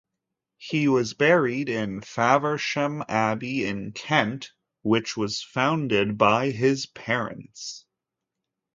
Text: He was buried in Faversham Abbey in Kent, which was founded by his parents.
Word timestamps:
He 0.57 0.87
was 0.87 1.13
buried 1.13 1.69
in 1.69 2.01
Faversham 2.01 3.03
Abbey 3.07 3.65
in 3.67 3.91
Kent, 3.91 4.51
which 4.81 5.15
was 5.15 5.43
founded 5.43 6.17
by 6.17 6.49
his 6.49 6.87
parents. 6.87 7.85